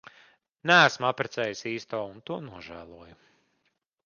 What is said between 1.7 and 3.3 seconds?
īsto un to nožēloju.